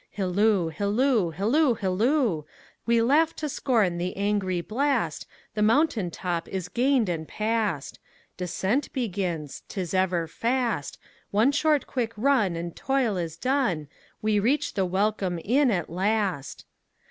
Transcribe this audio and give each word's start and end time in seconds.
Hilloo, 0.09 0.69
hilloo, 0.71 1.29
hilloo, 1.31 1.75
hilloo! 1.77 2.45
We 2.87 3.03
laugh 3.03 3.35
to 3.35 3.47
scorn 3.47 3.99
the 3.99 4.17
angry 4.17 4.59
blast, 4.59 5.27
The 5.53 5.61
mountain 5.61 6.09
top 6.09 6.47
is 6.47 6.69
gained 6.69 7.07
and 7.07 7.27
past. 7.27 7.99
Descent 8.35 8.91
begins, 8.93 9.61
't 9.69 9.79
is 9.79 9.93
ever 9.93 10.25
fast—One 10.25 11.51
short 11.51 11.85
quick 11.85 12.13
run, 12.17 12.55
and 12.55 12.75
toil 12.75 13.15
is 13.15 13.37
done, 13.37 13.89
We 14.23 14.39
reach 14.39 14.73
the 14.73 14.85
welcome 14.85 15.39
inn 15.45 15.69
at 15.69 15.87
last. 15.87 16.65